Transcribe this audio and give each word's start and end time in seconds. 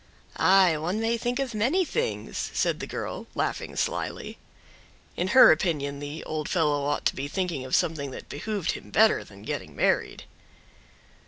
"Aye! 0.37 0.77
one 0.79 0.99
may 0.99 1.15
think 1.15 1.37
of 1.37 1.53
many 1.53 1.85
things," 1.85 2.49
said 2.55 2.79
the 2.79 2.87
girl, 2.87 3.27
laughing 3.35 3.75
slyly. 3.75 4.39
In 5.15 5.27
her 5.27 5.51
opinion 5.51 5.99
the 5.99 6.23
old 6.23 6.49
fellow 6.49 6.85
ought 6.85 7.05
to 7.05 7.15
be 7.15 7.27
thinking 7.27 7.63
of 7.65 7.75
something 7.75 8.09
that 8.09 8.27
behooved 8.27 8.71
him 8.71 8.89
better 8.89 9.23
than 9.23 9.43
getting 9.43 9.75
married. 9.75 10.23